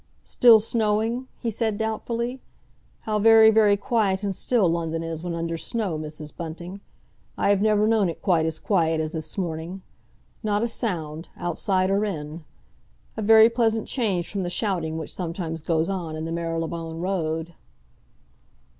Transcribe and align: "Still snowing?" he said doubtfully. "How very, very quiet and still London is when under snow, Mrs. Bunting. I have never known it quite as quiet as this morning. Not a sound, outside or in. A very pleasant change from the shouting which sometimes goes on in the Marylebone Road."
"Still 0.25 0.59
snowing?" 0.59 1.27
he 1.41 1.51
said 1.51 1.77
doubtfully. 1.77 2.41
"How 3.01 3.19
very, 3.19 3.51
very 3.51 3.77
quiet 3.77 4.23
and 4.23 4.35
still 4.35 4.67
London 4.67 5.03
is 5.03 5.21
when 5.21 5.35
under 5.35 5.57
snow, 5.59 5.99
Mrs. 5.99 6.35
Bunting. 6.35 6.81
I 7.37 7.49
have 7.49 7.61
never 7.61 7.85
known 7.87 8.09
it 8.09 8.19
quite 8.19 8.47
as 8.47 8.57
quiet 8.57 8.99
as 8.99 9.11
this 9.11 9.37
morning. 9.37 9.83
Not 10.41 10.63
a 10.63 10.67
sound, 10.67 11.27
outside 11.37 11.91
or 11.91 12.03
in. 12.03 12.43
A 13.15 13.21
very 13.21 13.47
pleasant 13.47 13.87
change 13.87 14.27
from 14.27 14.41
the 14.41 14.49
shouting 14.49 14.97
which 14.97 15.13
sometimes 15.13 15.61
goes 15.61 15.87
on 15.87 16.15
in 16.15 16.25
the 16.25 16.31
Marylebone 16.31 16.99
Road." 16.99 17.53